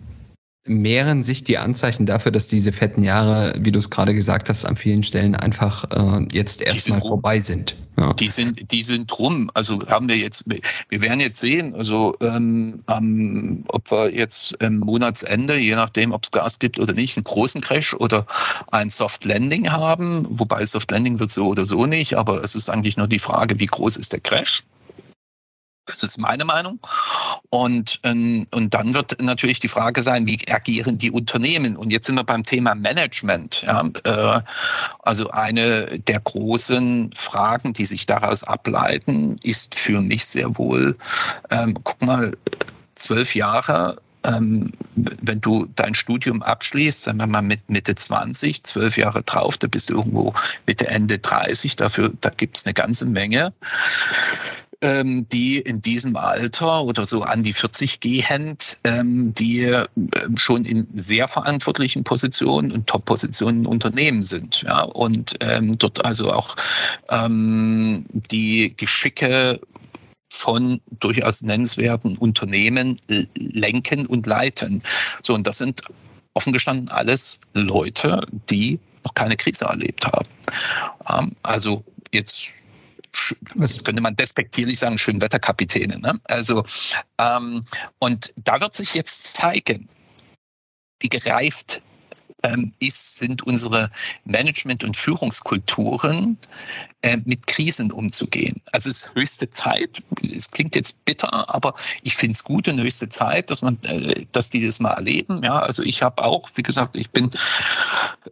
[0.65, 4.65] mehren sich die Anzeichen dafür, dass diese fetten Jahre, wie du es gerade gesagt hast,
[4.65, 7.77] an vielen Stellen einfach äh, jetzt erstmal vorbei sind.
[7.99, 8.13] Ja.
[8.15, 9.51] Die sind, die sind rum.
[9.55, 14.79] Also haben wir jetzt, wir werden jetzt sehen, also ähm, ähm, ob wir jetzt im
[14.79, 18.27] Monatsende, je nachdem, ob es Gas gibt oder nicht, einen großen Crash oder
[18.71, 20.27] ein Soft Landing haben.
[20.31, 23.59] Wobei Soft Landing wird so oder so nicht, aber es ist eigentlich nur die Frage,
[23.61, 24.63] wie groß ist der Crash?
[25.87, 26.79] Das ist meine Meinung.
[27.51, 31.77] Und, ähm, und dann wird natürlich die Frage sein, wie agieren die Unternehmen?
[31.77, 33.63] Und jetzt sind wir beim Thema Management.
[33.63, 33.85] Ja?
[34.05, 34.43] Äh,
[35.01, 40.97] also eine der großen Fragen, die sich daraus ableiten, ist für mich sehr wohl,
[41.51, 42.37] ähm, guck mal,
[42.95, 48.97] zwölf Jahre ähm, wenn du dein Studium abschließt, sagen wir mal mit Mitte 20, zwölf
[48.97, 50.33] Jahre drauf, da bist du irgendwo
[50.65, 53.53] Mitte, Ende 30, dafür, da gibt es eine ganze Menge
[54.83, 59.87] ähm, die in diesem Alter oder so an die 40 gehend, ähm, die äh,
[60.37, 64.63] schon in sehr verantwortlichen Positionen und Top-Positionen in Unternehmen sind.
[64.63, 64.83] Ja?
[64.83, 66.57] Und ähm, dort also auch
[67.11, 69.61] ähm, die Geschicke
[70.33, 72.97] von durchaus nennenswerten Unternehmen
[73.37, 74.83] lenken und leiten.
[75.23, 75.83] So, und das sind
[76.35, 80.29] offen gestanden alles Leute, die noch keine Krise erlebt haben.
[81.09, 82.55] Ähm, also jetzt
[83.55, 85.99] das könnte man despektierlich sagen, Schönwetterkapitäne.
[85.99, 86.21] Ne?
[86.25, 86.63] Also,
[87.19, 87.63] ähm,
[87.99, 89.89] und da wird sich jetzt zeigen,
[91.01, 91.83] wie gereift
[92.81, 93.91] ist, sind unsere
[94.25, 96.39] Management- und Führungskulturen,
[97.03, 98.61] äh, mit Krisen umzugehen.
[98.73, 102.81] Also es ist höchste Zeit, es klingt jetzt bitter, aber ich finde es gut und
[102.81, 105.43] höchste Zeit, dass man, äh, dass die das mal erleben.
[105.43, 107.31] Ja, also ich habe auch, wie gesagt, ich bin,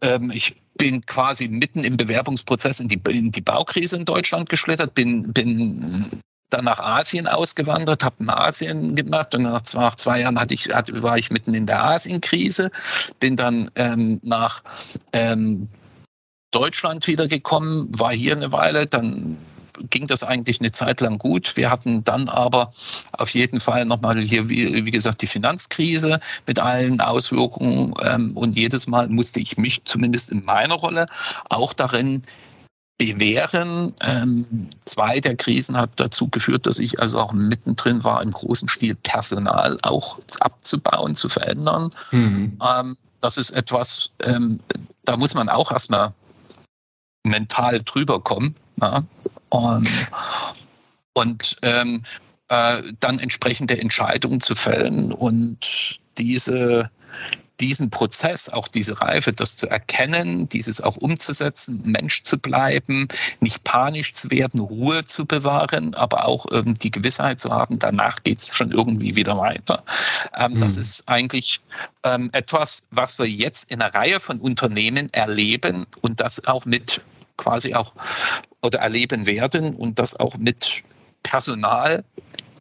[0.03, 4.95] ähm, ich bin quasi mitten im Bewerbungsprozess in die, in die Baukrise in Deutschland geschlittert,
[4.95, 10.21] bin, bin dann nach Asien ausgewandert, habe in Asien gemacht und nach zwei, nach zwei
[10.21, 12.71] Jahren hatte ich, hatte, war ich mitten in der Asienkrise,
[13.19, 14.63] bin dann ähm, nach
[15.13, 15.69] ähm,
[16.51, 19.39] Deutschland wiedergekommen, war hier eine Weile, dann
[19.89, 21.57] ging das eigentlich eine Zeit lang gut.
[21.57, 22.71] Wir hatten dann aber
[23.13, 27.95] auf jeden Fall nochmal hier, wie, wie, gesagt, die Finanzkrise mit allen Auswirkungen.
[28.03, 31.07] Ähm, und jedes Mal musste ich mich zumindest in meiner Rolle
[31.49, 32.23] auch darin
[33.01, 33.95] bewähren.
[34.03, 38.69] Ähm, zwei der Krisen hat dazu geführt, dass ich also auch mittendrin war, im großen
[38.69, 41.89] Stil Personal auch abzubauen, zu verändern.
[42.11, 42.59] Mhm.
[42.63, 44.61] Ähm, das ist etwas, ähm,
[45.07, 46.13] da muss man auch erstmal
[47.25, 48.55] mental drüber kommen.
[49.49, 49.89] Und,
[51.15, 52.03] und ähm,
[52.49, 56.91] äh, dann entsprechende Entscheidungen zu fällen und diese
[57.61, 63.09] diesen Prozess, auch diese Reife, das zu erkennen, dieses auch umzusetzen, Mensch zu bleiben,
[63.41, 68.23] nicht panisch zu werden, Ruhe zu bewahren, aber auch ähm, die Gewissheit zu haben, danach
[68.23, 69.85] geht es schon irgendwie wieder weiter.
[70.37, 70.61] Ähm, mhm.
[70.61, 71.61] Das ist eigentlich
[72.05, 77.03] ähm, etwas, was wir jetzt in einer Reihe von Unternehmen erleben und das auch mit
[77.37, 77.93] quasi auch
[78.63, 80.83] oder erleben werden und das auch mit
[81.23, 82.05] Personal,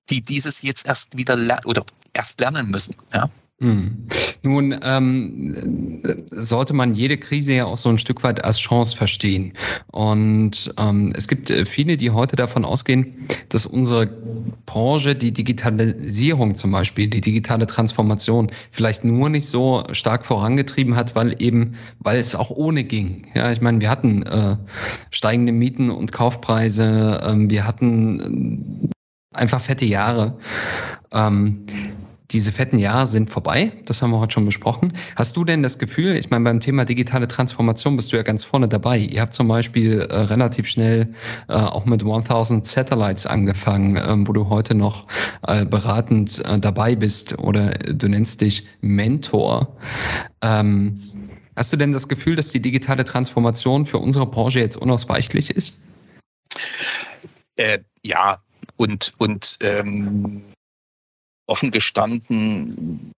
[0.09, 2.95] die dieses jetzt erst wieder oder erst lernen müssen.
[3.13, 3.29] Ja.
[3.61, 4.07] Hm.
[4.41, 9.51] Nun ähm, sollte man jede Krise ja auch so ein Stück weit als Chance verstehen.
[9.91, 14.07] Und ähm, es gibt äh, viele, die heute davon ausgehen, dass unsere
[14.65, 21.15] Branche die Digitalisierung zum Beispiel, die digitale Transformation vielleicht nur nicht so stark vorangetrieben hat,
[21.15, 23.27] weil eben, weil es auch ohne ging.
[23.33, 24.55] Ja, ich meine, wir hatten äh,
[25.11, 28.89] steigende Mieten und Kaufpreise, äh, wir hatten
[29.33, 30.37] äh, einfach fette Jahre.
[31.11, 31.65] Ähm,
[32.31, 33.71] diese fetten Jahre sind vorbei.
[33.85, 34.93] Das haben wir heute schon besprochen.
[35.15, 38.43] Hast du denn das Gefühl, ich meine, beim Thema digitale Transformation bist du ja ganz
[38.43, 38.99] vorne dabei.
[38.99, 41.13] Ihr habt zum Beispiel äh, relativ schnell
[41.47, 45.07] äh, auch mit 1000 Satellites angefangen, ähm, wo du heute noch
[45.47, 49.75] äh, beratend äh, dabei bist oder du nennst dich Mentor.
[50.41, 50.93] Ähm,
[51.55, 55.81] hast du denn das Gefühl, dass die digitale Transformation für unsere Branche jetzt unausweichlich ist?
[57.55, 58.37] Äh, ja,
[58.77, 60.43] und, und ähm,
[61.49, 63.11] offen gestanden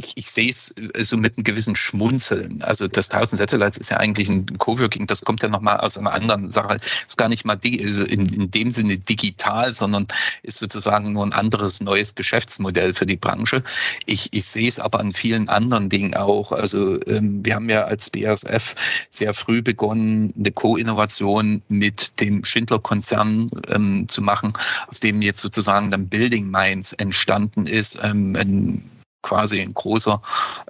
[0.00, 2.62] ich, ich sehe es äh, so mit einem gewissen Schmunzeln.
[2.62, 6.12] Also das 1000 Satellites ist ja eigentlich ein Coworking, das kommt ja nochmal aus einer
[6.12, 6.78] anderen Sache.
[7.06, 10.06] Ist gar nicht mal also in, in dem Sinne digital, sondern
[10.42, 13.62] ist sozusagen nur ein anderes neues Geschäftsmodell für die Branche.
[14.06, 16.52] Ich, ich sehe es aber an vielen anderen Dingen auch.
[16.52, 18.74] Also ähm, wir haben ja als BASF
[19.10, 24.52] sehr früh begonnen, eine Co-Innovation mit dem Schindler-Konzern ähm, zu machen,
[24.88, 27.98] aus dem jetzt sozusagen dann Building Minds entstanden ist.
[28.02, 30.20] Ähm, ein quasi ein großer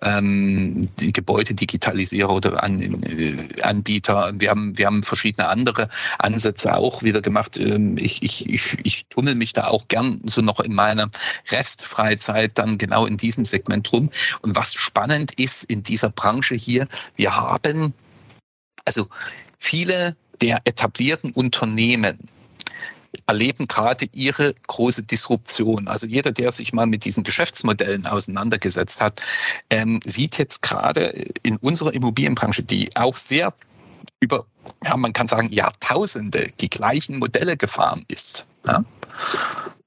[0.02, 3.02] ähm, Gebäudedigitalisierer oder An,
[3.62, 4.32] Anbieter.
[4.34, 7.58] Wir haben, wir haben verschiedene andere Ansätze auch wieder gemacht.
[7.58, 11.10] Ähm, ich, ich, ich, ich tummel mich da auch gern so noch in meiner
[11.50, 14.10] Restfreizeit dann genau in diesem Segment rum.
[14.42, 16.86] Und was spannend ist in dieser Branche hier,
[17.16, 17.94] wir haben
[18.84, 19.06] also
[19.58, 22.18] viele der etablierten Unternehmen,
[23.27, 25.88] erleben gerade ihre große Disruption.
[25.88, 29.20] Also jeder, der sich mal mit diesen Geschäftsmodellen auseinandergesetzt hat,
[29.70, 33.53] ähm, sieht jetzt gerade in unserer Immobilienbranche, die auch sehr
[34.20, 34.46] über,
[34.85, 38.46] ja, man kann sagen, Jahrtausende die gleichen Modelle gefahren ist.
[38.66, 38.85] Ja?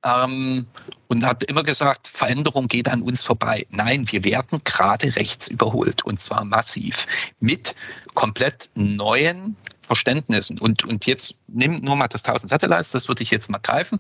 [0.04, 0.68] Ähm,
[1.08, 3.66] und hat immer gesagt, Veränderung geht an uns vorbei.
[3.70, 7.06] Nein, wir werden gerade rechts überholt und zwar massiv
[7.40, 7.76] mit
[8.16, 10.60] komplett neuen Verständnissen.
[10.60, 14.00] Und, und jetzt nimm nur mal das 1000 Satellites, das würde ich jetzt mal greifen,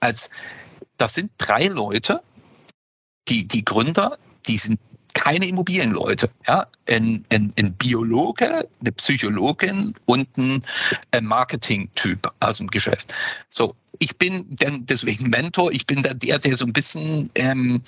[0.00, 0.30] als
[0.96, 2.22] das sind drei Leute,
[3.28, 4.78] die, die Gründer, die sind
[5.14, 6.28] keine Immobilienleute.
[6.46, 6.66] Ja?
[6.86, 10.60] Ein, ein, ein Biologe, eine Psychologin und ein,
[11.12, 13.14] ein Marketing-Typ aus dem Geschäft.
[13.48, 17.80] So, ich bin dann deswegen Mentor, ich bin der, der so ein bisschen ähm,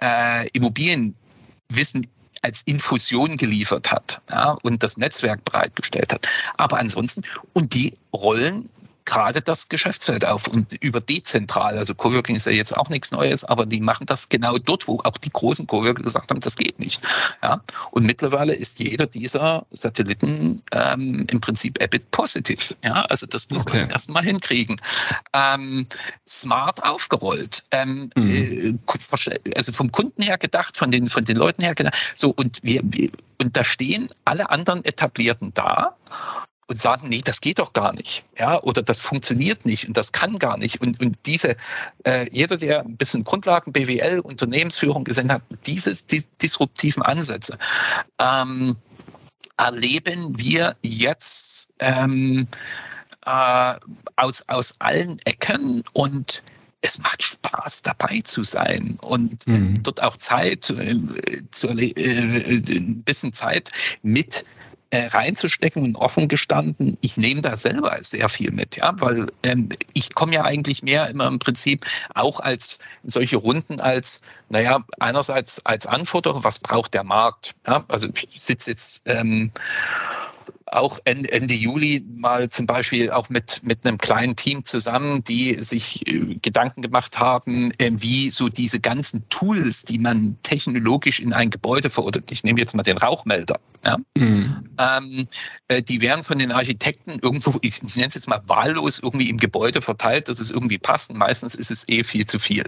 [0.00, 2.06] äh, Immobilienwissen
[2.44, 6.28] als Infusion geliefert hat ja, und das Netzwerk bereitgestellt hat.
[6.56, 7.22] Aber ansonsten,
[7.54, 8.68] und die Rollen
[9.04, 11.76] gerade das Geschäftsfeld auf und über dezentral.
[11.78, 15.00] Also Coworking ist ja jetzt auch nichts Neues, aber die machen das genau dort, wo
[15.00, 17.00] auch die großen Coworker gesagt haben, das geht nicht.
[17.42, 17.60] Ja?
[17.90, 22.74] Und mittlerweile ist jeder dieser Satelliten ähm, im Prinzip EBIT positiv.
[22.82, 23.02] Ja?
[23.02, 23.80] Also das muss okay.
[23.82, 24.76] man erstmal hinkriegen.
[25.32, 25.86] Ähm,
[26.26, 27.64] smart aufgerollt.
[27.70, 28.80] Ähm, mhm.
[28.90, 31.96] äh, also vom Kunden her gedacht, von den, von den Leuten her gedacht.
[32.14, 33.10] So, und wir, wir
[33.42, 35.96] und da stehen alle anderen Etablierten da
[36.66, 40.12] und sagen, nee, das geht doch gar nicht, ja, oder das funktioniert nicht und das
[40.12, 40.80] kann gar nicht.
[40.80, 41.56] Und, und diese,
[42.04, 47.58] äh, jeder, der ein bisschen Grundlagen BWL, Unternehmensführung gesehen hat, diese die disruptiven Ansätze
[48.18, 48.76] ähm,
[49.56, 52.48] erleben wir jetzt ähm,
[53.26, 53.74] äh,
[54.16, 56.42] aus, aus allen Ecken und
[56.84, 59.82] es macht Spaß, dabei zu sein und mhm.
[59.82, 60.96] dort auch Zeit, äh,
[61.50, 63.70] zu, äh, ein bisschen Zeit
[64.02, 64.44] mit
[64.90, 69.68] äh, reinzustecken und offen gestanden, ich nehme da selber sehr viel mit, ja, weil ähm,
[69.92, 75.64] ich komme ja eigentlich mehr immer im Prinzip auch als solche Runden als, naja, einerseits
[75.66, 77.54] als Anforderung, was braucht der Markt?
[77.66, 77.84] Ja?
[77.88, 79.50] Also ich sitze jetzt ähm,
[80.74, 86.06] auch Ende Juli mal zum Beispiel auch mit, mit einem kleinen Team zusammen, die sich
[86.06, 91.50] äh, Gedanken gemacht haben, äh, wie so diese ganzen Tools, die man technologisch in ein
[91.50, 94.68] Gebäude verordnet, ich nehme jetzt mal den Rauchmelder, ja, mhm.
[94.78, 95.26] ähm,
[95.68, 99.28] äh, die werden von den Architekten irgendwo, ich, ich nenne es jetzt mal wahllos, irgendwie
[99.28, 101.10] im Gebäude verteilt, dass es irgendwie passt.
[101.10, 102.64] Und meistens ist es eh viel zu viel.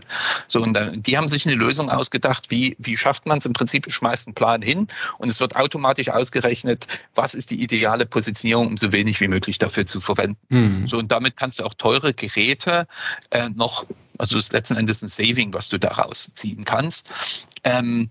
[0.47, 3.91] So, und die haben sich eine Lösung ausgedacht, wie, wie schafft man es im Prinzip,
[3.91, 4.87] schmeißt einen Plan hin
[5.19, 9.59] und es wird automatisch ausgerechnet, was ist die ideale Positionierung, um so wenig wie möglich
[9.59, 10.37] dafür zu verwenden.
[10.49, 10.87] Mhm.
[10.87, 12.87] So, und damit kannst du auch teure Geräte
[13.31, 13.87] äh, noch,
[14.19, 17.11] also ist letzten Endes ein Saving, was du daraus ziehen kannst.
[17.65, 18.11] Ähm,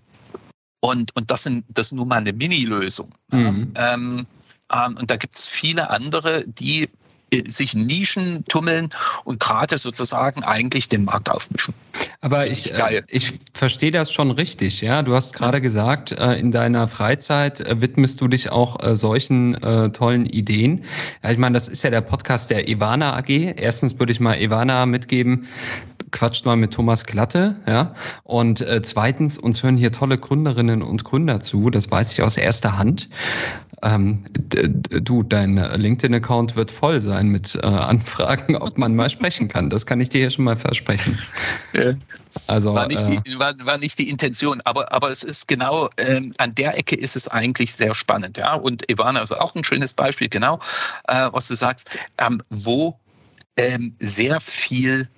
[0.80, 3.14] und, und das, sind, das nur mal eine Mini-Lösung.
[3.30, 3.72] Mhm.
[3.76, 4.26] Ähm,
[4.72, 6.88] ähm, und da gibt es viele andere, die
[7.46, 8.88] sich Nischen tummeln
[9.24, 11.74] und gerade sozusagen eigentlich den Markt aufmischen.
[12.20, 15.02] Aber ich, äh, ich verstehe das schon richtig, ja.
[15.02, 19.54] Du hast gerade gesagt, äh, in deiner Freizeit äh, widmest du dich auch äh, solchen
[19.62, 20.84] äh, tollen Ideen.
[21.22, 23.28] Ja, ich meine, das ist ja der Podcast der Ivana AG.
[23.28, 25.46] Erstens würde ich mal Ivana mitgeben,
[26.12, 27.94] quatscht mal mit Thomas Glatte, ja.
[28.24, 32.36] Und äh, zweitens, uns hören hier tolle Gründerinnen und Gründer zu, das weiß ich aus
[32.36, 33.08] erster Hand.
[33.82, 39.68] Ähm, du, dein LinkedIn-Account wird voll sein mit äh, Anfragen, ob man mal sprechen kann.
[39.68, 41.18] Das kann ich dir hier schon mal versprechen.
[42.48, 45.90] Also, war, nicht die, äh, war, war nicht die Intention, aber, aber es ist genau,
[45.96, 48.36] ähm, an der Ecke ist es eigentlich sehr spannend.
[48.36, 48.54] Ja?
[48.54, 50.58] Und Ivana ist auch ein schönes Beispiel, genau,
[51.08, 52.98] äh, was du sagst, ähm, wo
[53.56, 55.08] ähm, sehr viel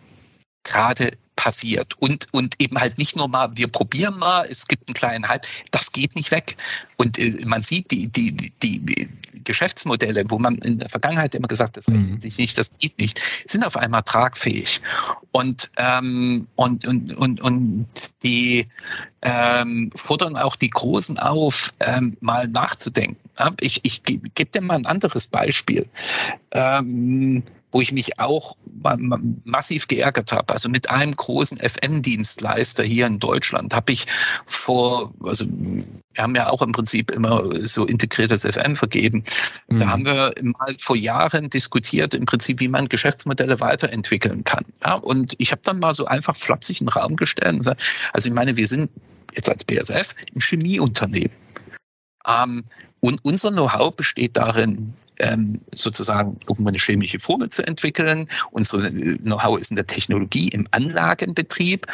[0.65, 1.95] gerade passiert.
[2.01, 5.47] Und, und eben halt nicht nur mal, wir probieren mal, es gibt einen kleinen Hype,
[5.71, 6.57] das geht nicht weg.
[6.97, 9.09] Und äh, man sieht die, die, die, die,
[9.45, 12.21] Geschäftsmodelle, wo man in der Vergangenheit immer gesagt hat, das rechnet mhm.
[12.21, 14.83] sich nicht, das geht nicht, sind auf einmal tragfähig.
[15.31, 17.87] Und, ähm, und, und, und, und
[18.25, 18.67] die
[19.23, 23.31] ähm, fordern auch die Großen auf, ähm, mal nachzudenken.
[23.61, 25.87] Ich, ich gebe dir mal ein anderes Beispiel.
[26.51, 28.57] Ähm, wo ich mich auch
[29.45, 30.53] massiv geärgert habe.
[30.53, 34.07] Also mit einem großen FM-Dienstleister hier in Deutschland habe ich
[34.47, 39.23] vor, also wir haben ja auch im Prinzip immer so integriertes FM vergeben.
[39.69, 39.79] Mhm.
[39.79, 44.65] Da haben wir mal vor Jahren diskutiert, im Prinzip, wie man Geschäftsmodelle weiterentwickeln kann.
[44.83, 48.29] Ja, und ich habe dann mal so einfach flapsig einen Raum gestellt und gesagt, also
[48.29, 48.91] ich meine, wir sind
[49.35, 51.37] jetzt als BSF ein Chemieunternehmen.
[52.27, 52.65] Ähm,
[53.01, 58.29] und unser Know-how besteht darin, ähm, sozusagen irgendwo eine chemische Formel zu entwickeln.
[58.51, 61.87] Unsere Know-how ist in der Technologie, im Anlagenbetrieb.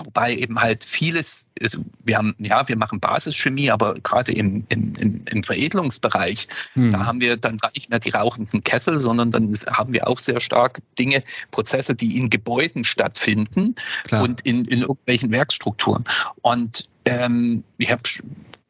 [0.00, 5.24] Wobei eben halt vieles, also wir haben, ja, wir machen Basischemie, aber gerade im, im,
[5.28, 6.92] im, Veredelungsbereich, hm.
[6.92, 10.38] da haben wir dann nicht mehr die rauchenden Kessel, sondern dann haben wir auch sehr
[10.38, 14.22] stark Dinge, Prozesse, die in Gebäuden stattfinden Klar.
[14.22, 16.04] und in, in irgendwelchen Werkstrukturen.
[16.42, 18.02] Und ähm, ich habe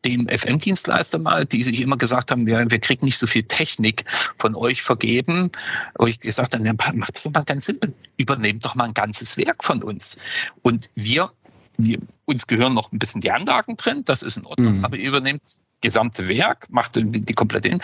[0.05, 4.05] dem FM-Dienstleister mal, die sich immer gesagt haben, wir, wir kriegen nicht so viel Technik
[4.39, 5.51] von euch vergeben.
[5.99, 7.93] Wo ich gesagt habe, macht es doch mal ganz simpel.
[8.17, 10.19] Übernehmt doch mal ein ganzes Werk von uns.
[10.63, 11.31] Und wir,
[11.77, 14.85] wir uns gehören noch ein bisschen die Anlagen drin, das ist in Ordnung, mhm.
[14.85, 17.79] aber ihr übernehmt das gesamte Werk, macht die, die komplette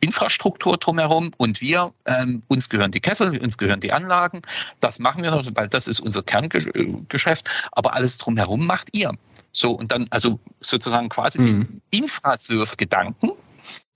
[0.00, 4.42] Infrastruktur drumherum und wir, ähm, uns gehören die Kessel, uns gehören die Anlagen.
[4.80, 9.12] Das machen wir noch, weil das ist unser Kerngeschäft, aber alles drumherum macht ihr.
[9.58, 11.44] So, und dann also sozusagen quasi mhm.
[11.44, 13.32] den Infrasurf-Gedanken,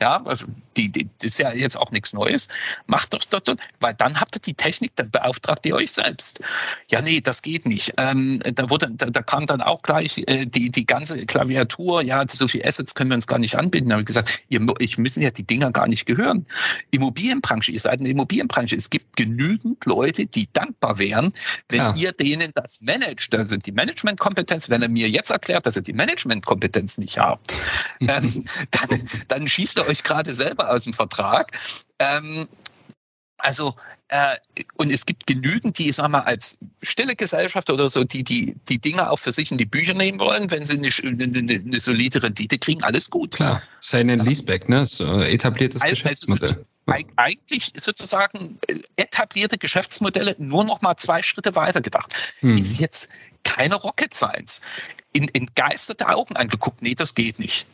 [0.02, 2.48] ja, also die, die, das ist ja jetzt auch nichts Neues.
[2.88, 3.42] Macht doch das,
[3.78, 6.40] weil dann habt ihr die Technik, dann beauftragt ihr euch selbst.
[6.88, 7.94] Ja, nee, das geht nicht.
[7.98, 12.24] Ähm, da, wurde, da, da, kam dann auch gleich äh, die, die ganze Klaviatur, ja,
[12.28, 13.90] so viel Assets können wir uns gar nicht anbieten.
[13.90, 16.44] Da habe ich gesagt, ihr, ich müssen ja die Dinger gar nicht gehören.
[16.90, 18.74] Immobilienbranche, ihr seid eine Immobilienbranche.
[18.74, 21.30] Es gibt genügend Leute, die dankbar wären,
[21.68, 21.94] wenn ja.
[21.94, 23.32] ihr denen das managt.
[23.32, 24.68] Da sind die Managementkompetenz.
[24.68, 27.54] Wenn er mir jetzt erklärt, dass ihr die Managementkompetenz nicht habt,
[28.00, 31.52] ähm, dann, dann schießt er euch gerade selber aus dem Vertrag.
[31.98, 32.48] Ähm,
[33.38, 33.74] also,
[34.08, 34.36] äh,
[34.76, 38.78] und es gibt genügend, die, sag mal, als stille Gesellschaft oder so, die, die die
[38.78, 40.88] Dinge auch für sich in die Bücher nehmen wollen, wenn sie eine,
[41.24, 43.34] eine, eine solide Rendite kriegen, alles gut.
[43.34, 44.22] Klar, Sane ja.
[44.22, 44.86] Leaseback, ne?
[44.86, 46.64] So etabliertes also, Geschäftsmodell.
[47.16, 52.14] eigentlich sozusagen äh, etablierte Geschäftsmodelle nur noch mal zwei Schritte weiter gedacht.
[52.40, 52.56] Hm.
[52.58, 53.08] Ist jetzt
[53.44, 54.60] keine Rocket Science.
[55.14, 57.66] In entgeisterte Augen angeguckt, nee, das geht nicht.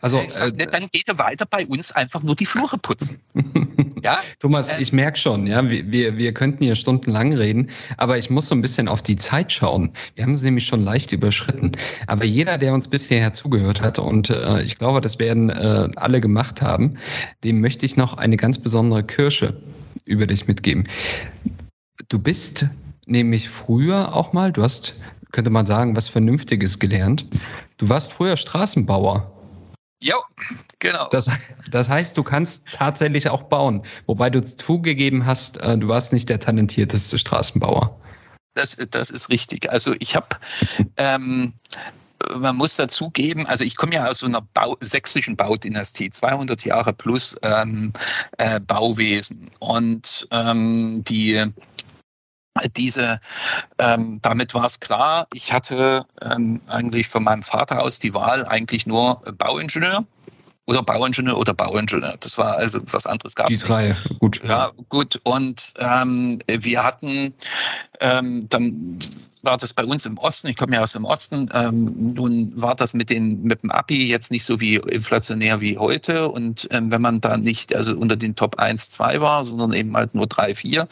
[0.00, 3.20] Also sag, äh, dann geht er weiter bei uns einfach nur die Flure putzen.
[4.02, 4.20] ja?
[4.38, 8.48] Thomas, äh, ich merke schon, ja, wir, wir könnten hier stundenlang reden, aber ich muss
[8.48, 9.92] so ein bisschen auf die Zeit schauen.
[10.14, 11.72] Wir haben es nämlich schon leicht überschritten.
[12.06, 16.20] Aber jeder, der uns bisher zugehört hat, und äh, ich glaube, das werden äh, alle
[16.20, 16.96] gemacht haben,
[17.44, 19.60] dem möchte ich noch eine ganz besondere Kirsche
[20.04, 20.88] über dich mitgeben.
[22.08, 22.66] Du bist
[23.06, 24.94] nämlich früher auch mal, du hast,
[25.32, 27.24] könnte man sagen, was Vernünftiges gelernt.
[27.78, 29.30] Du warst früher Straßenbauer.
[30.02, 30.16] Ja,
[30.78, 31.08] genau.
[31.10, 31.30] Das,
[31.70, 36.28] das heißt, du kannst tatsächlich auch bauen, wobei du zugegeben hast, äh, du warst nicht
[36.28, 38.00] der talentierteste Straßenbauer.
[38.54, 39.70] Das, das ist richtig.
[39.70, 40.28] Also ich habe,
[40.96, 41.52] ähm,
[42.34, 46.92] man muss dazugeben, also ich komme ja aus so einer Bau, sächsischen Baudynastie, 200 Jahre
[46.92, 47.92] plus ähm,
[48.38, 49.50] äh, Bauwesen.
[49.60, 51.44] Und ähm, die
[52.76, 53.20] diese,
[53.78, 58.44] ähm, damit war es klar, ich hatte ähm, eigentlich von meinem Vater aus die Wahl
[58.46, 60.04] eigentlich nur Bauingenieur
[60.66, 62.16] oder Bauingenieur oder Bauingenieur.
[62.20, 63.60] Das war also was anderes gab es.
[63.60, 64.40] Die drei, gut.
[64.44, 65.20] Ja, gut.
[65.24, 67.34] Und ähm, wir hatten
[68.00, 68.98] ähm, dann
[69.42, 72.74] war das bei uns im Osten, ich komme ja aus dem Osten, ähm, nun war
[72.74, 76.28] das mit, den, mit dem Abi jetzt nicht so wie inflationär wie heute.
[76.28, 79.96] Und ähm, wenn man da nicht also unter den Top 1, 2 war, sondern eben
[79.96, 80.88] halt nur 3, 4,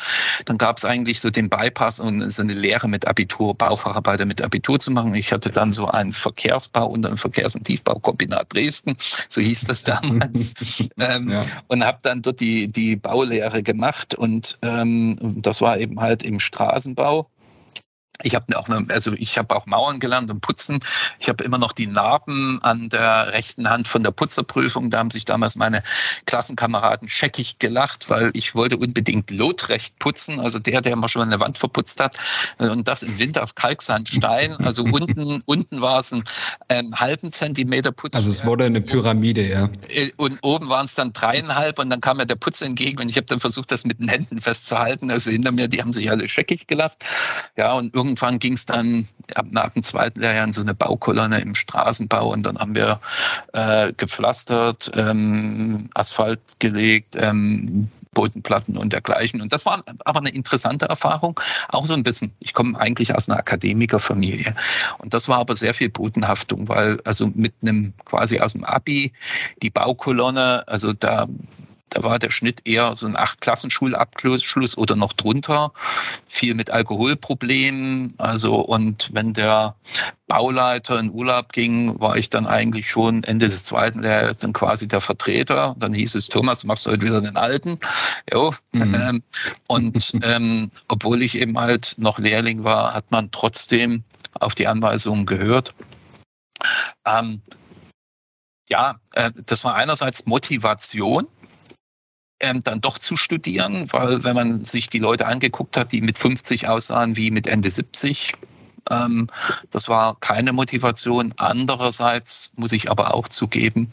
[0.47, 4.41] dann gab es eigentlich so den Bypass und so eine Lehre mit Abitur, Baufacharbeiter mit
[4.43, 5.15] Abitur zu machen.
[5.15, 8.97] Ich hatte dann so einen Verkehrsbau und ein Verkehrs- und Tiefbaukombinat Dresden,
[9.29, 10.55] so hieß das damals,
[10.99, 11.45] ähm, ja.
[11.67, 14.15] und habe dann dort die, die Baulehre gemacht.
[14.15, 16.98] Und ähm, das war eben halt im Straßenbau.
[16.99, 17.31] Bowl
[18.23, 20.81] Ich habe auch, also ich habe auch Mauern gelernt und Putzen.
[21.21, 24.91] Ich habe immer noch die Narben an der rechten Hand von der Putzerprüfung.
[24.91, 25.85] Da haben sich damals meine
[26.27, 30.41] Klassenkameraden scheckig gelacht, weil ich wollte unbedingt lotrecht putzen.
[30.41, 32.19] Also der, der immer schon eine Wand verputzt hat.
[32.59, 34.53] Und das im Winter auf Kalksandstein.
[34.57, 36.25] Also unten, unten war es ein
[36.71, 38.17] ähm, halben Zentimeter Putz.
[38.17, 39.69] Also es wurde eine Pyramide, ja.
[39.89, 43.09] Äh, und oben waren es dann dreieinhalb und dann kam mir der Putzer entgegen und
[43.09, 45.13] ich habe dann versucht, das mit den Händen festzuhalten.
[45.13, 47.05] Also hinter mir, die haben sich alle scheckig gelacht.
[47.57, 50.75] Ja, und irgendwie irgendwann ging es dann ab nach dem zweiten Lehrjahr in so eine
[50.75, 53.01] Baukolonne im Straßenbau und dann haben wir
[53.53, 59.43] äh, gepflastert, ähm, Asphalt gelegt, ähm, Bodenplatten und dergleichen.
[59.43, 61.39] Und das war aber eine interessante Erfahrung,
[61.69, 62.33] auch so ein bisschen.
[62.41, 64.55] Ich komme eigentlich aus einer Akademikerfamilie
[64.99, 69.13] und das war aber sehr viel Bodenhaftung, weil also mit einem quasi aus dem Abi
[69.63, 71.29] die Baukolonne, also da
[71.91, 75.73] da war der Schnitt eher so ein Acht-Klassenschulabschluss oder noch drunter.
[76.27, 78.15] Viel mit Alkoholproblemen.
[78.19, 79.75] Also, und wenn der
[80.27, 84.87] Bauleiter in Urlaub ging, war ich dann eigentlich schon Ende des zweiten Lehrjahres dann quasi
[84.87, 85.75] der Vertreter.
[85.79, 87.79] Dann hieß es, Thomas, machst du heute wieder den Alten?
[88.33, 88.55] Jo.
[88.73, 88.95] Mhm.
[88.95, 89.23] Ähm,
[89.67, 95.27] und ähm, obwohl ich eben halt noch Lehrling war, hat man trotzdem auf die Anweisungen
[95.27, 95.75] gehört.
[97.07, 97.41] Ähm,
[98.69, 101.27] ja, äh, das war einerseits Motivation,
[102.41, 106.19] ähm, dann doch zu studieren, weil wenn man sich die Leute angeguckt hat, die mit
[106.19, 108.35] 50 aussahen wie mit Ende 70,
[108.91, 109.27] ähm,
[109.71, 111.35] das war keine Motivation.
[111.37, 113.91] Andererseits muss ich aber auch zugeben,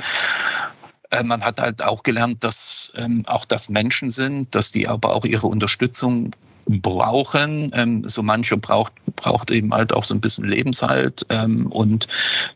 [1.11, 5.13] äh, man hat halt auch gelernt, dass ähm, auch das Menschen sind, dass die aber
[5.13, 6.31] auch ihre Unterstützung
[6.65, 7.71] brauchen.
[7.73, 12.07] Ähm, so manche braucht, braucht eben halt auch so ein bisschen Lebenshalt ähm, und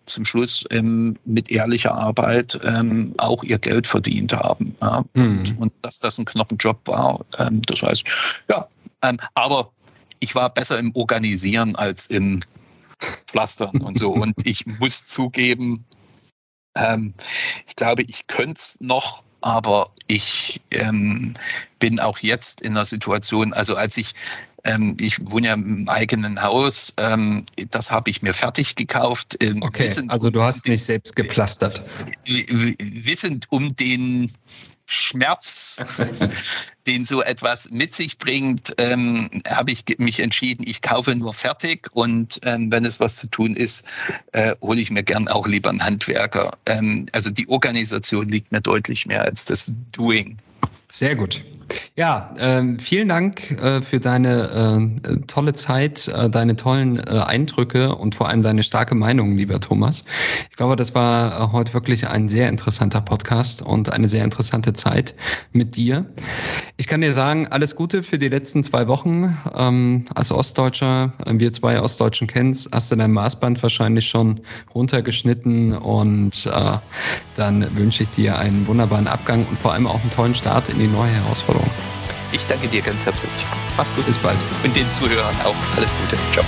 [0.05, 4.75] zum Schluss ähm, mit ehrlicher Arbeit ähm, auch ihr Geld verdient haben.
[4.81, 5.03] Ja?
[5.13, 5.39] Mhm.
[5.39, 8.03] Und, und, dass das ein Knochenjob war, ähm, das heißt,
[8.49, 8.67] ja,
[9.03, 9.71] ähm, aber
[10.19, 12.41] ich war besser im Organisieren als im
[13.27, 14.11] Pflastern und so.
[14.11, 15.85] Und ich muss zugeben,
[17.67, 21.33] ich glaube, ich könnte es noch aber ich ähm,
[21.79, 24.13] bin auch jetzt in einer Situation, also als ich
[24.65, 26.93] ähm, ich wohne ja im eigenen Haus.
[26.97, 29.37] Ähm, das habe ich mir fertig gekauft.
[29.41, 31.81] Ähm, okay, wissend, also du hast nicht selbst gepflastert.
[32.25, 34.31] Wissend um den
[34.91, 35.83] Schmerz,
[36.87, 41.87] den so etwas mit sich bringt, ähm, habe ich mich entschieden, ich kaufe nur fertig
[41.91, 43.85] und ähm, wenn es was zu tun ist,
[44.31, 46.51] äh, hole ich mir gern auch lieber einen Handwerker.
[46.65, 50.37] Ähm, also die Organisation liegt mir deutlich mehr als das Doing.
[50.91, 51.43] Sehr gut.
[51.95, 57.95] Ja, äh, vielen Dank äh, für deine äh, tolle Zeit, äh, deine tollen äh, Eindrücke
[57.95, 60.05] und vor allem deine starke Meinung, lieber Thomas.
[60.49, 64.73] Ich glaube, das war äh, heute wirklich ein sehr interessanter Podcast und eine sehr interessante
[64.73, 65.13] Zeit
[65.51, 66.05] mit dir.
[66.77, 69.37] Ich kann dir sagen, alles Gute für die letzten zwei Wochen.
[69.53, 74.39] Ähm, als Ostdeutscher, wir zwei Ostdeutschen kennst, hast du dein Maßband wahrscheinlich schon
[74.73, 76.49] runtergeschnitten und
[77.35, 80.89] dann wünsche ich dir einen wunderbaren Abgang und vor allem auch einen tollen Start in
[80.89, 81.69] die neue Herausforderung.
[82.31, 83.31] Ich danke dir ganz herzlich.
[83.77, 84.05] Mach's gut.
[84.05, 84.37] Bis bald.
[84.63, 86.17] Und den Zuhörern auch alles Gute.
[86.31, 86.45] Ciao.